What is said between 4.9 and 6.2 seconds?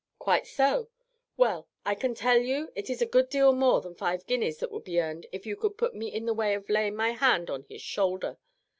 earned if you could put me